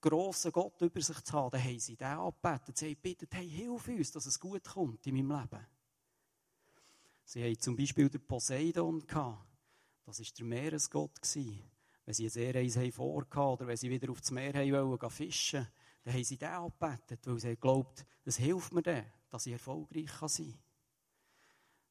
[0.00, 2.78] grossen Gott über sich zu haben, dann haben sie den angebetet.
[2.78, 5.66] Sie haben gebeten, hey, hilf uns, dass es gut kommt in meinem Leben.
[7.24, 9.46] Sie haben zum Beispiel den Poseidon gehabt.
[10.04, 11.20] Das war der Meeresgott.
[11.34, 15.66] Wenn sie ein Seereis vorhatten oder wenn sie wieder auf das Meer wollten, fischen
[16.02, 20.10] dann haben sie den angebetet, weil sie glaubt, das hilft mir dann, dass ich erfolgreich
[20.10, 20.58] sein kann.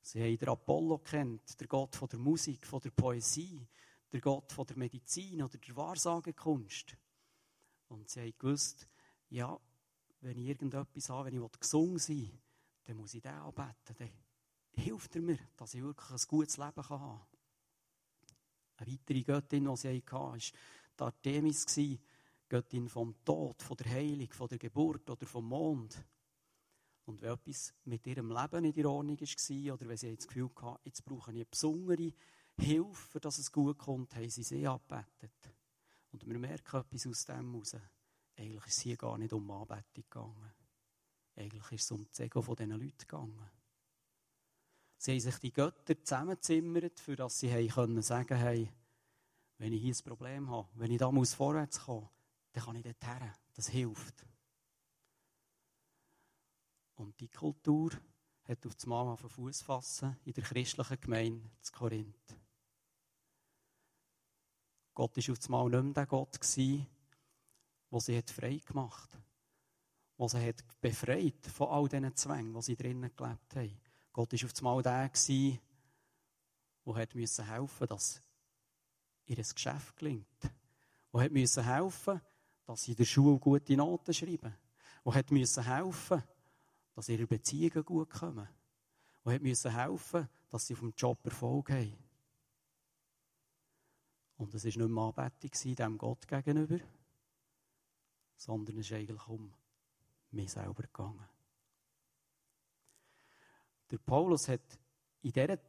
[0.02, 3.68] Sie haben den Apollo kennt, der Gott von der Musik, von der Poesie,
[4.12, 6.98] der Gott von der Medizin oder der Wahrsagekunst.
[7.90, 8.88] Und sie haben gewusst,
[9.30, 9.60] ja,
[10.22, 12.40] wenn ich irgendetwas habe, wenn ich gesungen sein will,
[12.86, 13.96] dann muss ich den anbeten.
[13.98, 14.10] Dann
[14.72, 17.22] hilft er mir, dass ich wirklich ein gutes Leben haben kann.
[18.78, 21.66] Eine weitere Göttin, die sie hatten, war die Artemis,
[22.48, 26.04] Göttin vom Tod, von der Heilung, von der Geburt oder vom Mond.
[27.06, 30.50] Und wenn etwas mit ihrem Leben nicht in Ordnung war, oder wenn sie das Gefühl
[30.62, 32.14] hatten, jetzt brauche ich eine besondere
[32.58, 35.32] Hilfe, dass es gut kommt, haben sie sie angebetet.
[36.12, 37.76] Und wir merken etwas aus dem heraus.
[38.38, 40.54] Eigentlich ist es hier gar nicht um Anbetung gegangen.
[41.36, 43.50] Eigentlich ist es um das Ego dieser Leute gegangen.
[44.98, 48.70] Sie haben sich die Götter zusammengezimmert, für dass sie können sagen hey,
[49.58, 52.10] wenn ich hier ein Problem habe, wenn ich da muss vorwärts kommen
[52.52, 53.34] dann kann ich dort her.
[53.54, 54.26] Das hilft.
[56.96, 57.92] Und die Kultur
[58.44, 62.36] hat auf das auf den Fuß fassen in der christlichen Gemeinde zu Korinth.
[65.00, 69.24] Gott war auf das Mal nicht mehr der Gott, der sie frei gemacht hat.
[70.20, 73.80] Der sie hat befreit von all diesen Zwängen, die sie drinnen gelebt haben.
[74.12, 75.10] Gott war auf das Mal der,
[76.86, 78.22] der hat helfen musste, dass
[79.28, 80.52] ihr Geschäft gelingt.
[81.14, 82.22] Der hat helfen
[82.66, 84.54] dass sie in der Schule gute Noten schreiben.
[85.06, 86.24] Der hat helfen
[86.94, 88.50] dass ihre Beziehungen gut kommen.
[89.26, 92.09] Der hat helfen dass sie dem Job Erfolg haben.
[94.40, 96.80] Und es war nicht mehr Anbetung dem Gott gegenüber,
[98.38, 99.52] sondern es ist eigentlich um
[100.32, 101.28] mich selber gegangen.
[103.92, 104.80] Der Paulus hat
[105.24, 105.60] in, dieser,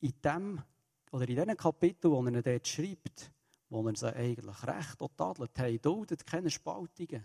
[0.00, 0.62] in dem,
[1.10, 3.32] oder in diesem Kapitel, wo er dort schreibt,
[3.70, 7.24] wo er sie eigentlich recht und tadelt, hey, duldet keine Spaltungen,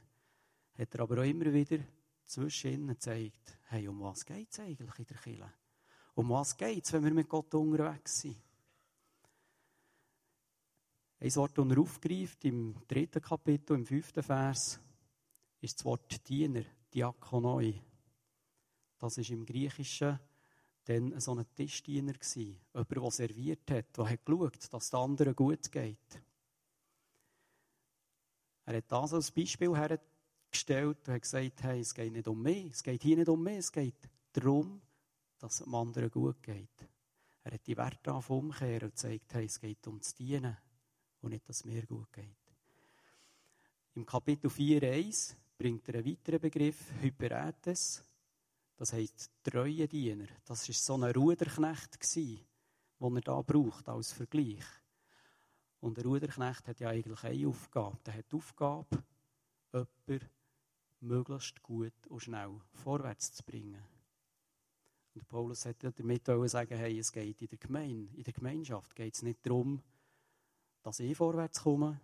[0.78, 1.80] hat er aber auch immer wieder
[2.26, 5.54] zwischen ihnen gezeigt, hey, um was geht es eigentlich in der Kirche?
[6.16, 8.38] Um was geht es, wenn wir mit Gott unterwegs sind?
[11.24, 14.78] Ein Wort, das er aufgreift im dritten Kapitel, im fünften Vers,
[15.62, 17.82] ist das Wort Diener, Diakonoi.
[19.00, 20.20] Das ist im Griechischen
[20.84, 22.60] dann so ein Tischdiener gewesen.
[22.74, 26.22] Jemand, der serviert hat, der hat geschaut, dass es den anderen gut geht.
[28.66, 32.74] Er hat das als Beispiel hergestellt und hat gesagt, hey, es geht nicht um mich,
[32.74, 34.82] es geht hier nicht um mich, es geht darum,
[35.40, 36.90] dass es dem anderen gut geht.
[37.46, 40.58] Er hat die Werte umkehren und gesagt, hey, es geht um das Dienen
[41.24, 42.26] und nicht, dass es mir gut geht.
[43.96, 48.04] Im Kapitel 4,1 bringt er einen weiteren Begriff, Hyperetes.
[48.76, 50.28] Das heisst, treue Diener.
[50.46, 54.66] Das war so ein Ruderknecht, den er da braucht als Vergleich.
[55.80, 58.00] Und der Ruderknecht hat ja eigentlich eine Aufgabe.
[58.06, 59.04] Der hat die Aufgabe,
[59.72, 60.30] jemanden
[61.02, 63.84] möglichst gut und schnell vorwärts zu bringen.
[65.14, 69.14] Und Paulus hat damit sagen, hey, es geht in der Gemeinde, in der Gemeinschaft geht
[69.14, 69.84] es nicht darum,
[70.84, 72.00] dass ich vorwärts komme,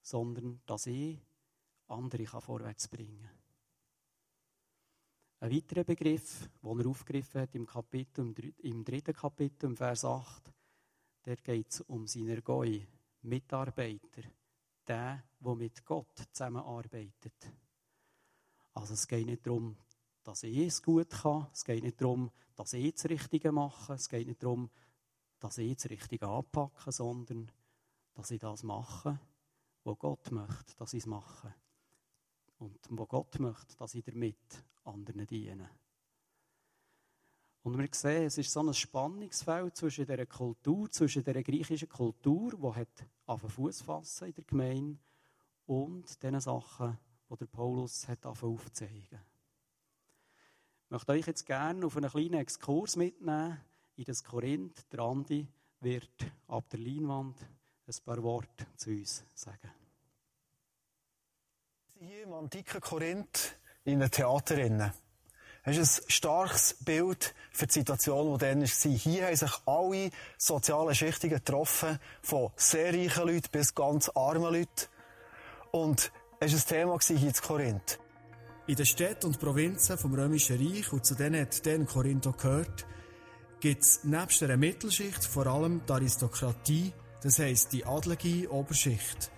[0.00, 1.18] sondern dass ich
[1.88, 3.40] andere kann vorwärts bringen kann.
[5.40, 10.52] Ein weiterer Begriff, den er aufgegriffen hat im, Kapitel, im dritten Kapitel, im Vers 8,
[11.24, 12.06] der geht es um
[12.44, 12.86] Goi,
[13.22, 14.22] Mitarbeiter,
[14.86, 17.52] der, der mit Gott zusammenarbeitet.
[18.74, 19.76] Also es geht nicht darum,
[20.22, 24.08] dass ich es gut kann, es geht nicht darum, dass ich das Richtige mache, es
[24.08, 24.70] geht nicht darum,
[25.38, 27.50] dass ich das Richtige anpacke, sondern
[28.14, 29.18] dass ich das mache,
[29.84, 31.54] wo Gott möchte, dass ich es mache.
[32.58, 35.70] Und wo Gott möchte, dass ich damit anderen diene.
[37.62, 42.52] Und wir sehen, es ist so ein Spannungsfeld zwischen der Kultur, zwischen der griechischen Kultur,
[42.52, 44.98] die auf den Fuß fassen in der Gemeinde,
[45.70, 46.98] und den Sachen,
[47.30, 49.20] die der Paulus hat aufzeigen.
[50.84, 53.60] Ich möchte euch jetzt gerne auf einen kleinen Exkurs mitnehmen
[53.94, 54.92] in das Korinth.
[54.92, 55.46] Der Andi
[55.78, 57.36] wird ab der Leinwand
[57.90, 59.70] ein paar Worte zu uns sagen.
[61.98, 64.94] Hier im antiken Korinth in einem Theater.
[65.64, 68.68] Es ist ein starkes Bild für die Situation, die dann war.
[68.68, 74.86] Hier haben sich alle sozialen Schichten getroffen, von sehr reichen Leuten bis ganz armen Leuten.
[75.72, 77.98] Und es war ein Thema hier in Korinth.
[78.66, 82.36] In den Städten und Provinzen vom Römischen Reich, und zu denen hat dann Korinth auch
[82.36, 82.86] gehört,
[83.58, 89.30] gibt es nebst der Mittelschicht vor allem die Aristokratie, das heisst die adlige Oberschicht.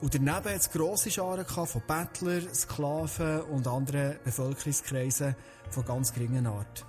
[0.00, 5.36] Und daneben hat es grosse Scharen von Bettlern, Sklaven und anderen Bevölkerungskreisen
[5.70, 6.84] von ganz geringen Art.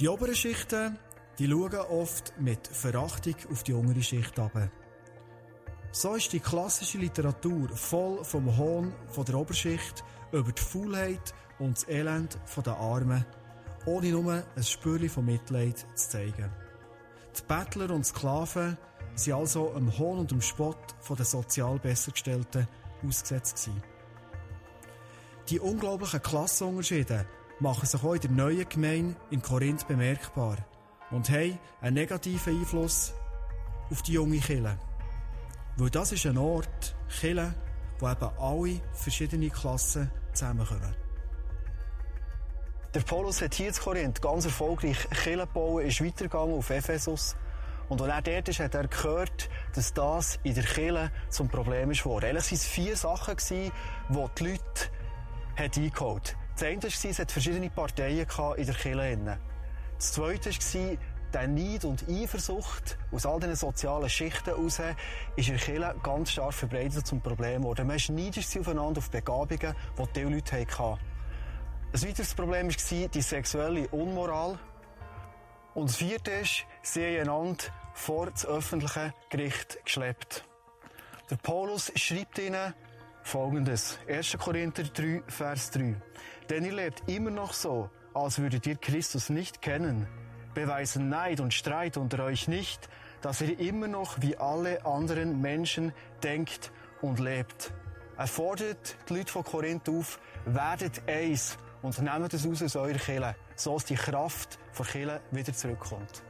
[0.00, 0.98] Die oberen Schichten,
[1.38, 4.68] die schauen oft mit Verachtung auf die untere Schicht ab.
[5.92, 11.76] So ist die klassische Literatur voll vom Hohn von der Oberschicht über die Faulheit und
[11.76, 13.24] das Elend der Armen,
[13.86, 16.50] ohne nur ein Spürchen von Mitleid zu zeigen.
[17.36, 18.76] Die Bettler und Sklaven
[19.14, 22.66] sind also am Hohn und dem Spott den sozial Bessergestellten
[23.06, 23.82] ausgesetzt gewesen.
[25.50, 27.26] Die unglaublichen Klassenunterschiede
[27.60, 30.56] machen sich auch in der neuen Gemeinde in Korinth bemerkbar
[31.10, 33.12] und haben einen negativen Einfluss
[33.90, 34.78] auf die junge Kirche.
[35.76, 37.54] Weil das ist ein Ort, Kirche,
[37.98, 40.94] wo eben alle verschiedene Klassen zusammenkommen.
[42.94, 47.36] Der Paulus hat hier in Korinth ganz erfolgreich Kirche bauen, ist weitergegangen auf Ephesus.
[47.88, 51.90] Und als er dort ist, hat er gehört, dass das in der Kirche zum Problem
[51.90, 52.36] ist geworden.
[52.36, 53.70] Es waren vier Sachen, die
[54.10, 54.60] die Leute
[55.56, 56.44] eingeholt haben.
[56.54, 59.38] Das eine war, es hat verschiedene Parteien in der Kirche.
[59.98, 60.96] Das zweite war,
[61.34, 64.80] der Neid und Eifersucht aus all diesen sozialen Schichten heraus
[65.34, 67.88] ist in der Kirche ganz stark verbreitet zum Problem geworden.
[67.88, 70.98] Man ist neidisch aufeinander auf Begabungen, die diese Leute hatten.
[71.92, 74.58] Ein weiteres Problem war die sexuelle Unmoral.
[75.74, 80.44] Und das vierte ist, sie einander vor das öffentliche Gericht geschleppt.
[81.30, 82.74] Der Paulus schreibt ihnen
[83.22, 83.98] folgendes.
[84.08, 84.36] 1.
[84.38, 85.94] Korinther 3, Vers 3.
[86.50, 90.06] Denn ihr lebt immer noch so, als würdet ihr Christus nicht kennen
[90.54, 92.88] beweisen Neid und Streit unter euch nicht,
[93.20, 95.92] dass ihr immer noch wie alle anderen Menschen
[96.22, 96.72] denkt
[97.02, 97.72] und lebt.
[98.16, 102.98] Er fordert die Leute von Korinth auf, werdet eins und nehmt es aus aus eurer
[102.98, 106.22] Kirche, so dass die Kraft von Kirche wieder zurückkommt.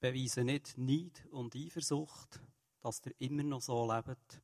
[0.00, 2.40] beweisen nicht Neid und Eifersucht,
[2.80, 4.40] dass ihr immer noch so lebt,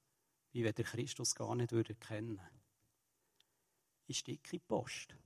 [0.50, 2.40] wie wenn ihr Christus gar nicht würdet kennen.
[4.08, 5.16] Ist dicke Post.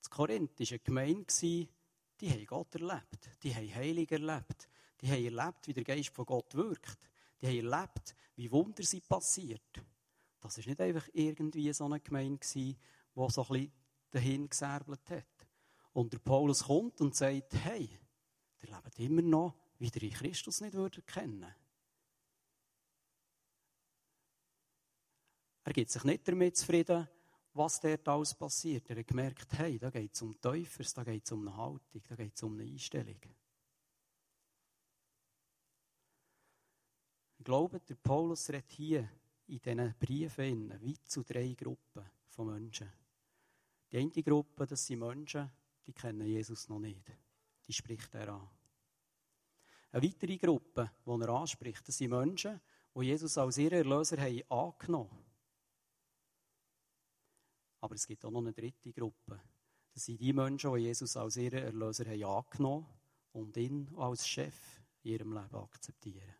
[0.00, 1.68] Das Korinth war eine Gemeinde,
[2.20, 4.68] die haben Gott erlebt, die haben Heilig erlebt,
[5.00, 6.98] die haben erlebt, wie der Geist von Gott wirkt,
[7.40, 9.84] die haben erlebt, wie Wunder sind passiert.
[10.40, 12.76] Das ist nicht einfach irgendwie so eine Gemeinde, die
[13.14, 13.72] so ein bisschen
[14.10, 15.48] dahin gesärbelt hat.
[15.92, 17.88] Und der Paulus kommt und sagt, hey,
[18.62, 21.54] Ihr lebt immer noch, wie in Christus nicht würdet kennen.
[25.64, 27.08] Er gibt sich nicht damit zufrieden,
[27.52, 28.88] was dort alles passiert.
[28.90, 32.02] Er hat gemerkt, hey, da geht es um Täufers, da geht es um eine Haltung,
[32.08, 33.20] da geht es um eine Einstellung.
[37.38, 39.08] Ich glaube, der Paulus redet hier
[39.46, 42.92] in diesen Briefen weit zu drei Gruppen von Menschen.
[43.90, 45.50] Die eine Gruppe, das sind Menschen,
[45.86, 47.10] die kennen Jesus noch nicht
[47.68, 48.48] die spricht er an.
[49.92, 52.60] Eine weitere Gruppe, die er anspricht, das sind Menschen,
[52.94, 55.27] die Jesus als ihren Erlöser haben angenommen haben.
[57.80, 59.40] Aber es gibt auch noch eine dritte Gruppe.
[59.92, 62.86] Das sind die Menschen, die Jesus als ihren Erlöser haben angenommen
[63.32, 66.34] und ihn als Chef in ihrem Leben akzeptieren.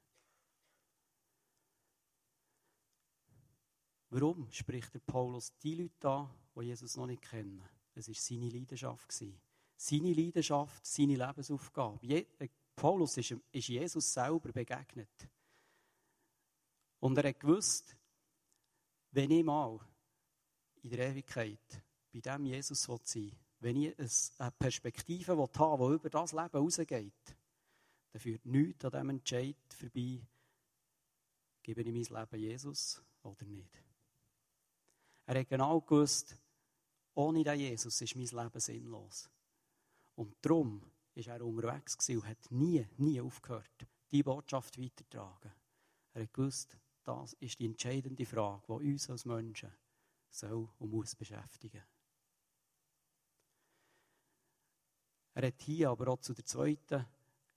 [4.10, 7.62] Warum spricht der Paulus die Leute an, die Jesus noch nicht kennen?
[7.94, 9.12] Es war seine Leidenschaft
[9.78, 12.06] seine Leidenschaft, seine Lebensaufgabe.
[12.06, 15.28] Äh, Paulus ist, ist Jesus selber begegnet.
[17.00, 17.96] Und er hat gewusst,
[19.12, 19.78] wenn ich mal
[20.90, 23.94] in der Ewigkeit bei dem Jesus sein will, wenn ich
[24.38, 27.36] eine Perspektive habe, die über das Leben rausgeht,
[28.12, 30.20] dann führt nichts an diesem Entscheid vorbei,
[31.62, 33.82] gebe ich mein Leben Jesus oder nicht.
[35.26, 36.36] Er hat genau gewusst,
[37.14, 39.28] ohne den Jesus ist mein Leben sinnlos.
[40.14, 40.80] Und darum
[41.14, 45.52] war er unterwegs und hat nie, nie aufgehört, die Botschaft weiterzutragen.
[46.14, 49.70] Er hat gewusst, das ist die entscheidende Frage, die uns als Menschen
[50.30, 51.82] soll und muss beschäftigen.
[55.34, 57.06] Er hat hier aber auch zu der zweiten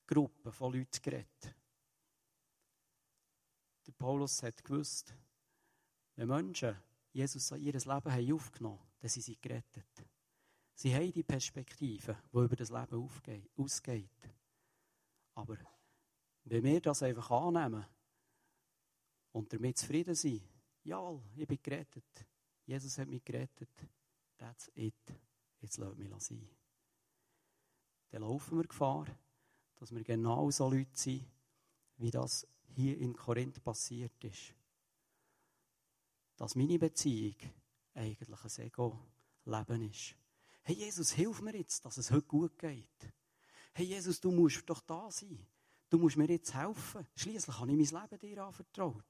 [0.05, 1.55] Gruppe von Leuten geredet.
[3.87, 5.15] Der Paulus hat gewusst,
[6.15, 6.77] wenn Menschen
[7.11, 10.05] Jesus in ihr Leben haben aufgenommen haben, dann sind sie gerettet.
[10.75, 13.09] Sie haben die Perspektive, die über das Leben
[13.57, 14.29] ausgeht.
[15.35, 15.57] Aber
[16.43, 17.85] wenn wir das einfach annehmen
[19.31, 20.43] und damit zufrieden sind,
[20.83, 22.25] ja, ich bin gerettet,
[22.65, 23.69] Jesus hat mich gerettet,
[24.37, 24.95] that's it,
[25.59, 26.47] jetzt lasst mich sein.
[28.09, 29.05] Dann laufen wir Gefahr,
[29.77, 31.25] dass wir genau so Leute sind,
[31.97, 34.53] wie das hier in Korinth passiert ist.
[36.35, 37.35] Dass meine Beziehung
[37.93, 40.15] eigentlich ein Ego-Leben ist.
[40.63, 43.13] Hey Jesus, hilf mir jetzt, dass es heute gut geht.
[43.73, 45.45] Hey Jesus, du musst doch da sein.
[45.89, 47.07] Du musst mir jetzt helfen.
[47.15, 49.03] Schließlich habe ich mein Leben dir anvertraut.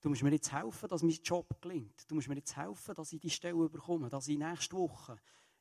[0.00, 2.08] Du musst mir jetzt helfen, dass mein Job gelingt.
[2.08, 5.18] Du musst mir jetzt helfen, dass ich die Stelle bekomme, dass ich nächste Woche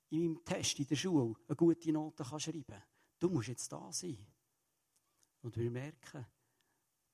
[0.10, 2.84] in meinem Test in der Schule eine gute Note schreiben kann.
[3.20, 4.18] Du musst jetzt da sein.
[5.42, 6.26] Und wir merken,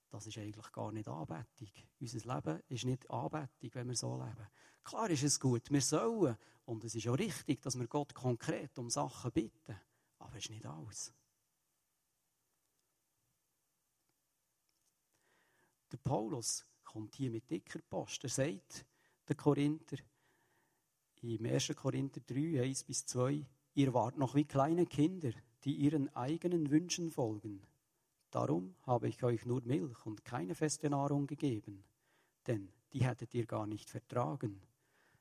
[0.10, 1.70] das ist eigentlich gar nicht Anbetung.
[2.00, 4.48] Unser Leben ist nicht Anbetung, wenn wir so leben.
[4.84, 8.78] Klar ist es gut, wir sollen, und es ist auch richtig, dass wir Gott konkret
[8.78, 9.76] um Sachen bitten,
[10.20, 11.14] aber es ist nicht alles.
[15.92, 18.24] Der Paulus kommt hier mit dicker Post.
[18.24, 18.86] Er sagt,
[19.28, 19.98] der Korinther,
[21.24, 21.74] im 1.
[21.76, 25.32] Korinther 3, 1 bis 2, ihr wart noch wie kleine Kinder,
[25.64, 27.66] die ihren eigenen Wünschen folgen.
[28.30, 31.84] Darum habe ich euch nur Milch und keine feste Nahrung gegeben,
[32.46, 34.62] denn die hättet ihr gar nicht vertragen.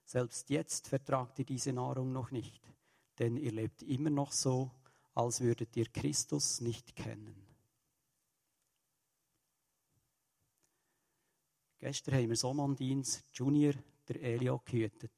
[0.04, 2.62] Selbst jetzt vertragt ihr diese Nahrung noch nicht,
[3.18, 4.70] denn ihr lebt immer noch so,
[5.14, 7.51] als würdet ihr Christus nicht kennen.
[11.82, 13.74] Gestern haben wir Sommerdienst Junior,
[14.06, 15.10] der Elio, gehütet.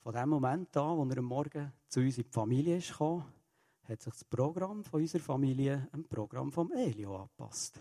[0.00, 3.24] Von dem Moment an, wo er am Morgen zu uns in die Familie kam,
[3.84, 7.80] hat sich das Programm von unserer Familie am Programm vom Elio angepasst.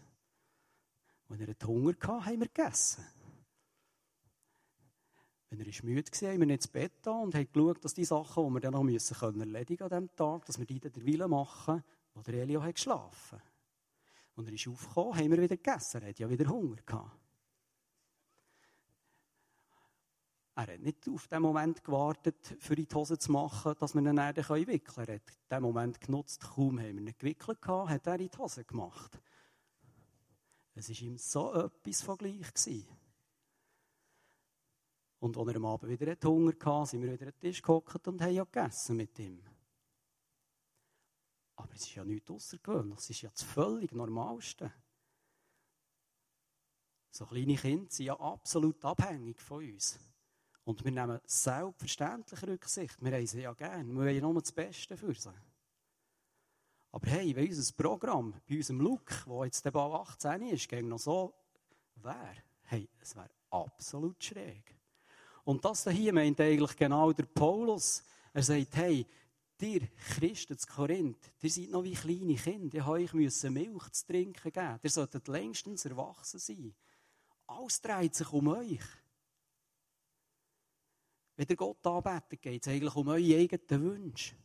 [1.30, 3.08] Wenn er Hunger hatte, haben wir gegessen.
[5.50, 8.06] Wenn er müde war, haben wir nicht ins Bett da und haben geschaut, dass die
[8.06, 10.94] Sachen, die wir dann noch müssen können erledigen an diesem Tag, dass wir die dann
[10.96, 13.51] Wille machen, wo der Elio hat geschlafen hat.
[14.36, 16.02] Und er ist aufgekommen, haben wir wieder gegessen.
[16.02, 17.18] Er hat ja wieder Hunger gehabt.
[20.56, 24.16] Er hat nicht auf den Moment gewartet, für die Hose zu machen, dass wir ihn
[24.16, 25.08] dann wickeln können.
[25.08, 28.38] Er hat den Moment genutzt, kaum haben wir ihn gewickelt gehabt, hat er in die
[28.38, 29.20] Hose gemacht.
[30.76, 32.54] Es war ihm so etwas von gleich.
[32.54, 32.88] Gewesen.
[35.20, 38.08] Und als er am Abend wieder Hunger hatte, sind wir wieder an den Tisch gehockt
[38.08, 39.42] und haben ja gegessen mit ihm.
[41.62, 43.04] Aber es ist ja nichts Außergewöhnliches.
[43.04, 44.74] Es ist ja das völlig Normalste.
[47.12, 50.00] So kleine Kinder sind ja absolut abhängig von uns.
[50.64, 53.04] Und wir nehmen selbstverständlich Rücksicht.
[53.04, 53.90] Wir haben sie ja gern.
[53.90, 55.30] Wir wollen ja nur das Beste für sie.
[56.92, 60.88] Aber hey, wenn unser Programm bei unserem Look, wo jetzt der Ball 18 ist, gegen
[60.88, 61.34] noch so
[61.96, 64.76] wäre, hey, es wäre absolut schräg.
[65.44, 68.04] Und das hier meint eigentlich genau der Paulus.
[68.34, 69.06] Er sagt, hey,
[69.62, 72.78] Ihr Christen zu Korinth, ihr seid noch wie kleine Kinder.
[72.80, 74.80] Ich euch müssen Milch zu trinken geben.
[74.82, 76.74] Ihr solltet längstens erwachsen sein.
[77.48, 78.82] Alles dreht sich um euch.
[81.36, 84.36] Wenn ihr Gott anbetet, geht es eigentlich um eure eigenen Wünsche.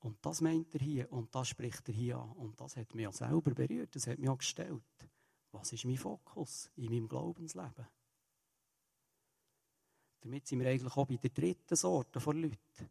[0.00, 2.32] Und das meint er hier und das spricht er hier an.
[2.32, 4.82] Und das hat mich auch selber berührt, das hat mich auch gestellt.
[5.50, 7.86] Was ist mein Fokus in meinem Glaubensleben?
[10.24, 12.88] Damit sind wir eigentlich auch bei der dritten Sorte von Leuten.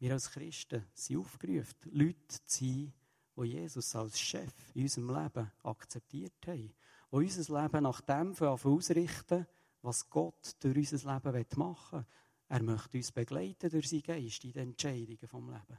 [0.00, 2.92] Wir als Christen sind aufgerufen, Leute zu sein,
[3.36, 6.74] die Jesus als Chef in unserem Leben akzeptiert haben.
[7.12, 9.46] Die unser Leben nach dem ausrichten,
[9.82, 12.06] was Gott durch unser Leben machen will.
[12.48, 15.78] Er möchte uns begleiten durch seinen Geist in den Entscheidungen vom Leben.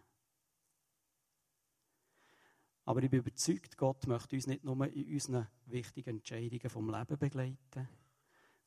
[2.86, 7.18] Aber ich bin überzeugt, Gott möchte uns nicht nur in unseren wichtigen Entscheidungen vom Leben
[7.18, 7.90] begleiten,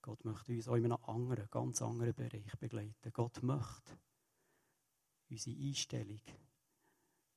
[0.04, 3.10] Gott möchte uns auch in einem anderen, ganz anderen Bereich begleiten.
[3.14, 3.98] Gott möchte
[5.30, 6.20] unsere Einstellung,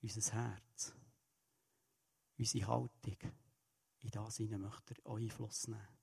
[0.01, 0.93] unser Herz,
[2.37, 3.17] unsere Haltung,
[3.99, 5.97] in das hinein möchte er Einfluss nehmen.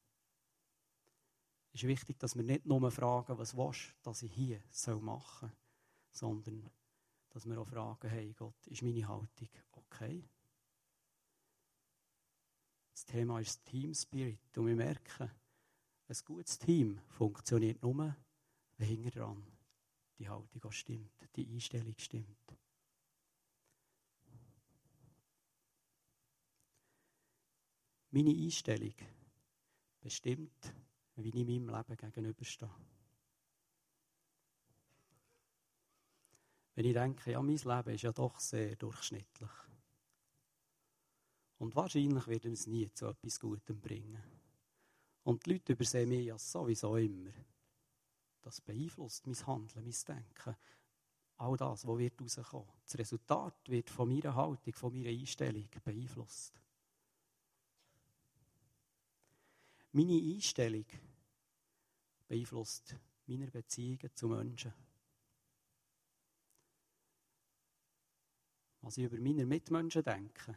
[1.74, 4.62] Es ist wichtig, dass wir nicht nur fragen, was willst dass ich hier
[5.02, 5.56] machen soll,
[6.12, 6.70] sondern
[7.28, 10.26] dass wir auch fragen, hey Gott, ist meine Haltung okay?
[12.92, 15.30] Das Thema ist Team Spirit und wir merken,
[16.08, 18.16] ein gutes Team funktioniert nur,
[18.76, 19.46] wenn hinten dran
[20.18, 22.56] die Haltung auch stimmt, die Einstellung stimmt.
[28.10, 28.94] Meine Einstellung
[30.00, 30.72] bestimmt,
[31.16, 32.70] wie ich meinem Leben gegenüberstehe.
[36.76, 39.50] Wenn ich denke, ja, mein Leben ist ja doch sehr durchschnittlich.
[41.58, 44.33] Und wahrscheinlich wird es nie zu etwas Gutem bringen.
[45.24, 47.32] Und die Leute übersehen mich ja sowieso immer.
[48.42, 50.56] Das beeinflusst mein Handeln, mein Denken.
[51.38, 52.68] All das, was wird rauskommen.
[52.84, 56.60] Das Resultat wird von meiner Haltung, von meiner Einstellung beeinflusst.
[59.92, 60.84] Meine Einstellung
[62.28, 62.94] beeinflusst
[63.26, 64.74] meine Beziehungen zu Menschen.
[68.82, 70.54] Was ich über meine Mitmenschen denke,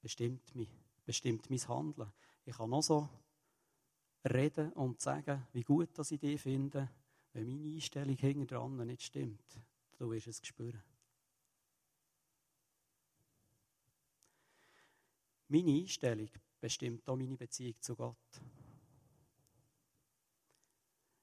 [0.00, 0.68] bestimmt mich,
[1.04, 2.12] bestimmt mein Handeln.
[2.44, 3.08] Ich kann noch so
[4.24, 6.90] reden und sagen, wie gut dass ich dich finde,
[7.32, 9.60] wenn meine Einstellung hinten dran nicht stimmt.
[9.98, 10.82] Du wirst es spüren.
[15.48, 18.16] Meine Einstellung bestimmt auch meine Beziehung zu Gott.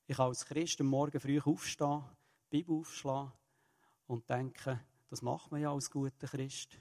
[0.06, 2.04] Ich kann als Christ am Morgen früh aufstehen,
[2.52, 3.32] die Bibel aufschlagen
[4.08, 4.80] und denken,
[5.10, 6.80] das macht man ja als guter Christ.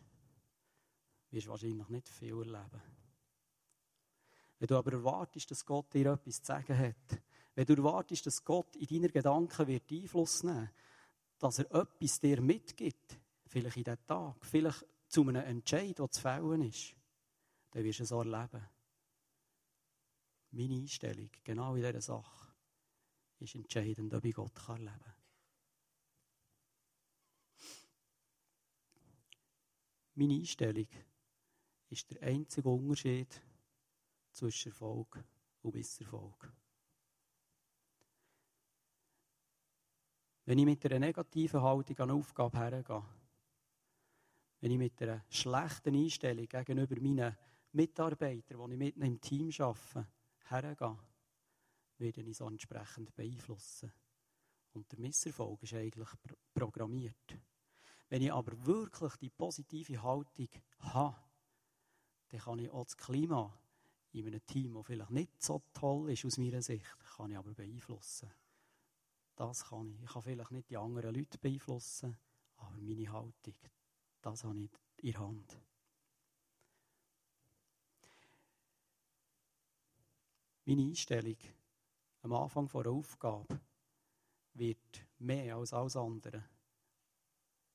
[1.29, 3.00] Du wirst wahrscheinlich nicht viel erleben.
[4.61, 7.23] Wenn du aber erwartest, dass Gott dir etwas zu sagen hat,
[7.55, 10.71] wenn du erwartest, dass Gott in deiner Gedanken wird Einfluss nehmen wird,
[11.39, 16.21] dass er etwas dir mitgibt, vielleicht in diesem Tag, vielleicht zu einem Entscheid, der zu
[16.21, 16.95] fällen ist,
[17.71, 18.69] dann wirst du es auch erleben.
[20.51, 22.49] Meine Einstellung, genau in dieser Sache,
[23.39, 25.15] ist entscheidend, ob ich Gott erleben kann.
[30.17, 30.89] Meine Einstellung
[31.89, 33.41] ist der einzige Unterschied
[34.33, 35.23] zwischen Erfolg
[35.63, 36.53] und Misserfolg.
[40.45, 43.03] Wenn ich mit einer negativen Haltung an eine Aufgabe hergehe,
[44.61, 47.37] wenn ich mit einer schlechten Einstellung gegenüber meinen
[47.73, 50.09] Mitarbeitern, die ich mit im Team arbeite,
[50.49, 50.99] hergehe,
[51.99, 53.93] werde ich so entsprechend beeinflussen.
[54.73, 56.09] Und der Misserfolg ist eigentlich
[56.55, 57.39] programmiert.
[58.09, 60.49] Wenn ich aber wirklich die positive Haltung
[60.81, 61.17] habe,
[62.29, 63.57] dann kann ich auch das Klima
[64.13, 66.85] in einem Team, das vielleicht nicht so toll ist aus meiner Sicht,
[67.17, 68.31] kann ich aber beeinflussen.
[69.37, 70.03] Das kann ich.
[70.03, 72.17] Ich kann vielleicht nicht die anderen Leute beeinflussen,
[72.57, 73.55] aber meine Haltung,
[74.21, 75.59] das habe ich in der Hand.
[80.65, 81.39] Meine Einstellung
[82.23, 83.61] am Anfang einer Aufgabe
[84.55, 86.45] wird mehr als alles andere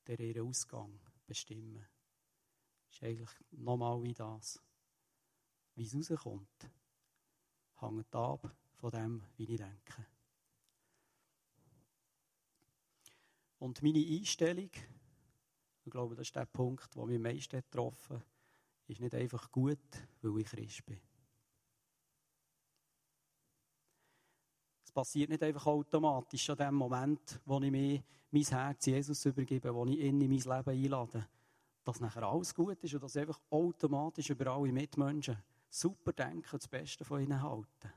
[0.06, 1.84] der ihren Ausgang bestimmen.
[2.86, 4.62] Das ist eigentlich nochmal wie das.
[5.76, 6.70] Wie es rauskommt,
[7.80, 10.06] hängt ab von dem, wie ich denke.
[13.58, 14.70] Und meine Einstellung,
[15.84, 18.26] ich glaube, das ist der Punkt, der mich am meisten getroffen hat,
[18.86, 19.78] ist nicht einfach gut,
[20.22, 21.00] weil ich Christ bin.
[24.82, 29.74] Es passiert nicht einfach automatisch an dem Moment, wo ich mir mein Herz Jesus übergebe,
[29.74, 31.28] wo ich ihn in mein Leben einlade,
[31.84, 35.36] dass nachher alles gut ist und dass einfach automatisch über alle Mitmenschen
[35.68, 37.92] super denken und das Beste von ihnen halten.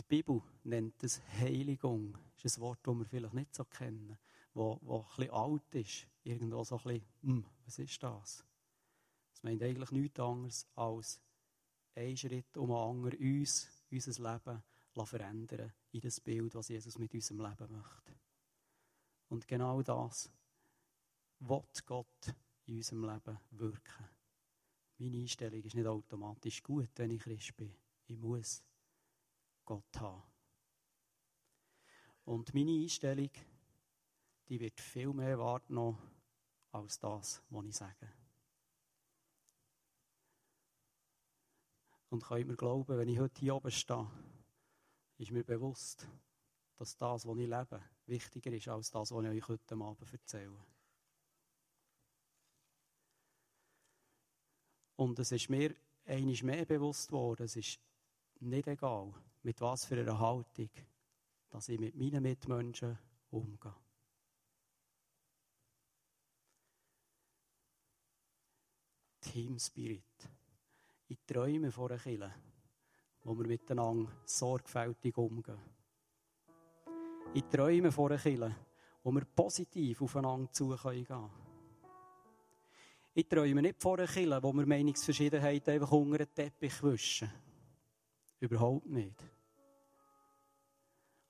[0.00, 2.18] Die Bibel nennt es Heiligung.
[2.36, 4.18] Das ist ein Wort, das wir vielleicht nicht so kennen,
[4.54, 6.06] das ein bisschen alt ist.
[6.22, 8.44] Irgendwo so ein bisschen, hm, was ist das?
[9.32, 11.20] Das meint eigentlich nichts anderes als
[11.94, 14.62] einen Schritt um den anderen uns, unser Leben
[15.04, 18.14] verändern in das Bild, was Jesus mit unserem Leben möchte.
[19.28, 20.30] Und genau das
[21.40, 22.34] wird Gott
[22.66, 24.08] in unserem Leben wirken.
[24.98, 27.74] Meine Einstellung ist nicht automatisch gut, wenn ich Christ bin.
[28.06, 28.62] Ich muss
[29.64, 30.22] Gott haben.
[32.24, 33.30] Und meine Einstellung,
[34.48, 35.98] die wird viel mehr wahrgenommen
[36.72, 38.12] als das, was ich sage.
[42.08, 44.08] Und könnt mir glauben, wenn ich heute hier oben stehe,
[45.18, 46.06] ist mir bewusst,
[46.76, 50.56] dass das, was ich lebe, wichtiger ist als das, was ich euch heute Abend erzähle.
[54.96, 55.74] Und es ist mir
[56.06, 57.80] einiges mehr bewusst worden, es ist
[58.40, 60.70] nicht egal, mit was für einer Haltung,
[61.50, 62.98] dass ich mit meinen Mitmenschen
[63.30, 63.74] umgehe.
[69.20, 70.02] Team Spirit.
[71.08, 72.34] Ich träume von einer Kirche,
[73.22, 75.58] wo wir miteinander sorgfältig umgehen.
[77.32, 78.54] Ich träume von einer Kirche,
[79.02, 81.43] wo wir positiv aufeinander zugehen können.
[83.16, 87.30] Ich träume nicht von einer Kirche, wo wir Meinungsverschiedenheit einfach unter den Teppich wischen.
[88.40, 89.14] Überhaupt nicht.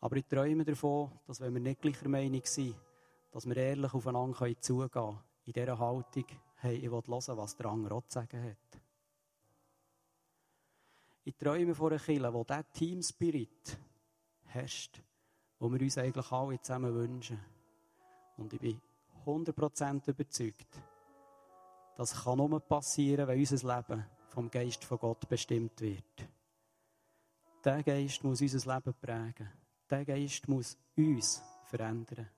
[0.01, 2.75] Aber ich träume davon, dass wenn wir nicht gleicher Meinung sind,
[3.31, 5.19] dass wir ehrlich aufeinander zugehen können.
[5.45, 6.25] In dieser Haltung,
[6.57, 8.81] hey, ich will hören, was der andere auch zu sagen hat.
[11.25, 13.79] Ich träume von einer Kirche, wo dieser Team Spirit
[14.47, 15.03] herrscht,
[15.59, 17.39] wo wir uns eigentlich alle zusammen wünschen.
[18.39, 18.81] Und ich bin
[19.27, 20.83] 100% überzeugt,
[21.97, 26.29] das kann nur passieren, wenn unser Leben vom Geist von Gott bestimmt wird.
[27.65, 29.51] Der Geist muss unser Leben prägen.
[29.89, 32.29] Der Geist muss uns verändern.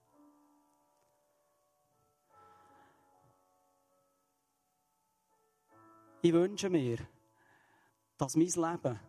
[6.21, 6.97] Ich wünsche mir,
[8.17, 8.99] dass mein Leben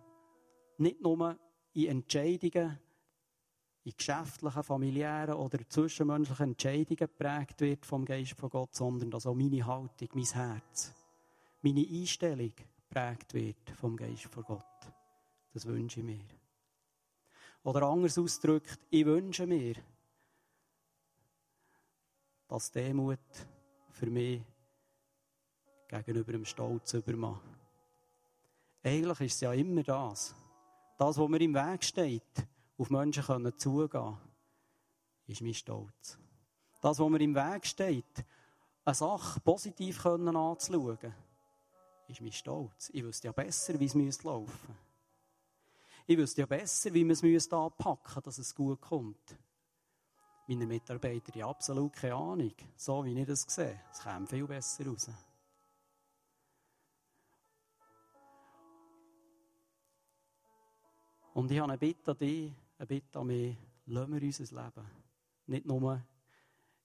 [0.78, 1.36] nicht nur
[1.72, 2.78] in Entscheidungen,
[3.88, 9.34] in geschäftlichen, familiären oder zwischenmenschlichen Entscheidungen geprägt wird vom Geist von Gott, sondern dass auch
[9.34, 10.92] meine Haltung, mein Herz,
[11.62, 14.64] meine Einstellung geprägt wird vom Geist von Gott.
[15.54, 16.24] Das wünsche ich mir.
[17.62, 19.74] Oder anders ausgedrückt, ich wünsche mir,
[22.46, 23.18] dass Demut
[23.90, 24.42] für mich
[25.88, 27.42] gegenüber dem Stolz übermacht.
[28.82, 30.34] Eigentlich ist es ja immer das.
[30.98, 32.46] Das, was mir im Weg steht,
[32.78, 34.18] auf Menschen zugehen können,
[35.26, 36.18] ist mein Stolz.
[36.80, 38.24] Das, was mir im Weg steht,
[38.84, 41.12] eine Sache positiv anzuschauen,
[42.06, 42.90] ist mein Stolz.
[42.94, 44.88] Ich wüsste ja besser, wie es laufen müsste.
[46.06, 49.36] Ich wüsste ja besser, wie man es anpacken müsste, dass es gut kommt.
[50.46, 52.54] Meine Mitarbeiter haben absolut keine Ahnung.
[52.76, 53.82] So wie ich das sehe.
[53.92, 55.10] Es käme viel besser raus.
[61.34, 64.90] Und ich habe eine Bitte an dich, eine Bitte an mich, lassen wir unser Leben
[65.46, 66.02] nicht nur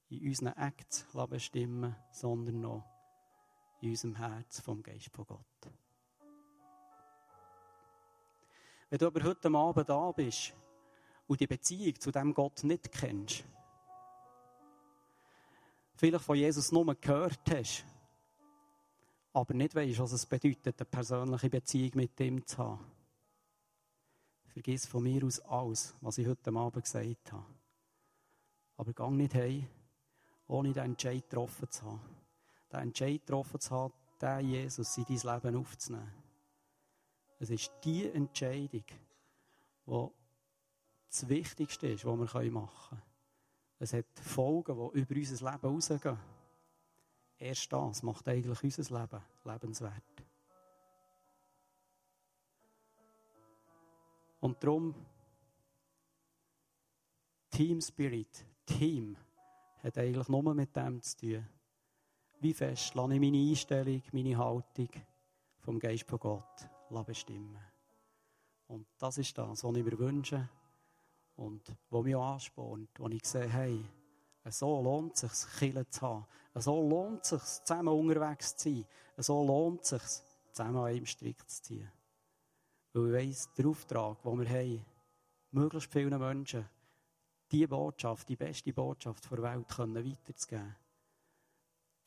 [0.09, 2.83] in unseren Acts bestimmen, sondern noch
[3.81, 5.45] in unserem Herz vom Geist von Gott.
[8.89, 10.53] Wenn du aber heute Abend da bist
[11.27, 13.43] und die Beziehung zu dem Gott nicht kennst,
[15.95, 17.85] vielleicht von Jesus nur gehört hast,
[19.33, 22.92] aber nicht weißt, was es bedeutet, eine persönliche Beziehung mit ihm zu haben,
[24.53, 27.45] vergiss von mir aus alles, was ich heute Abend gesagt habe.
[28.77, 29.67] Aber gang nicht heim,
[30.47, 32.01] ohne den Entscheid getroffen zu haben.
[32.71, 36.13] Den Entscheid getroffen zu haben, den Jesus in dein Leben aufzunehmen.
[37.39, 38.85] Es ist die Entscheidung,
[39.85, 40.07] die
[41.09, 43.01] das Wichtigste ist, was wir machen können.
[43.79, 46.19] Es hat Folgen, die über unser Leben rausgehen.
[47.37, 50.22] Erst das macht eigentlich unser Leben lebenswert.
[54.43, 54.93] Und darum,
[57.49, 59.15] Team Spirit, Team,
[59.81, 61.47] hat eigentlich nur mit dem zu tun.
[62.41, 64.89] Wie fest lasse ich meine Einstellung, meine Haltung
[65.59, 66.69] vom Geist von Gott
[67.05, 67.57] bestimmen.
[68.67, 70.49] Und das ist das, was ich mir wünsche
[71.37, 73.81] und was mich anspornt, wo ich sehe, hey,
[74.49, 76.25] so lohnt es sich, Killen zu haben.
[76.55, 78.85] So lohnt es sich, zusammen unterwegs zu sein.
[79.15, 80.01] So lohnt es sich,
[80.51, 81.89] zusammen an einem Strick zu ziehen.
[82.93, 84.85] Weil ich weiss, der Auftrag, den wir haben,
[85.51, 86.69] möglichst vielen Menschen
[87.51, 90.75] die Botschaft, die beste Botschaft der Welt können weiterzugeben,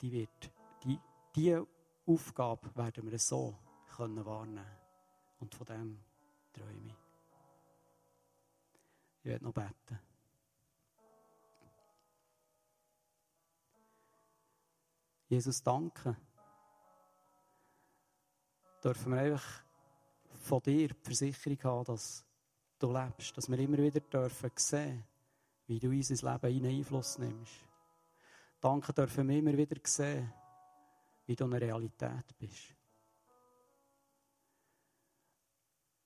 [0.01, 0.51] die wird,
[0.83, 0.99] die,
[1.35, 1.61] die
[2.05, 3.57] Aufgabe werden wir so
[3.95, 4.65] können wahrnehmen.
[5.39, 5.99] Und von dem
[6.53, 6.95] träume ich.
[9.19, 9.99] Ich werde noch beten.
[15.29, 16.15] Jesus, danke.
[18.83, 19.66] Dürfen wir einfach
[20.47, 22.25] von dir die Versicherung haben, dass
[22.79, 25.03] du lebst, dass wir immer wieder dürfen sehen,
[25.67, 27.65] wie du unser Leben Einfluss nimmst.
[28.59, 30.31] Danke dürfen wir immer wieder sehen,
[31.25, 32.73] wie du eine Realität bist.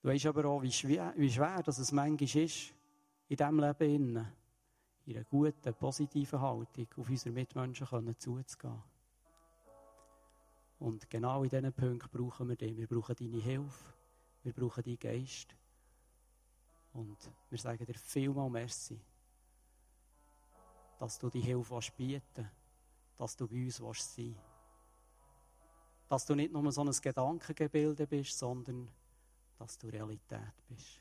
[0.02, 2.74] Du weißt aber auch, wie schwer, wie schwer dass es manchmal ist,
[3.28, 4.26] in diesem Leben
[5.04, 8.82] in einer guten, positiven Haltung auf unsere Mitmenschen zuzugehen.
[10.80, 12.76] Und genau in diesen Punkten brauchen wir dich.
[12.76, 13.94] Wir brauchen deine Hilfe,
[14.42, 15.54] wir brauchen deinen Geist.
[16.92, 19.00] Und wir sagen dir vielmal Merci,
[20.98, 22.50] dass du die Hilfe bieten
[23.22, 24.40] dass du bei uns sein willst.
[26.08, 28.88] Dass du nicht nur so ein Gedankengebilde bist, sondern
[29.58, 31.00] dass du Realität bist.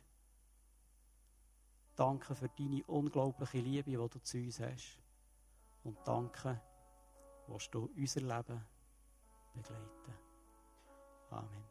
[1.95, 4.99] Danke für deine unglaubliche Liebe, die du zu uns hast.
[5.83, 6.61] Und danke,
[7.47, 8.63] was du unser Leben
[9.55, 10.13] begleiten.
[11.31, 11.70] Amen.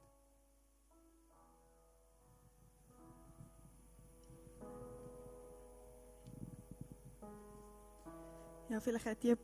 [8.70, 9.34] Ja, vielleicht hat die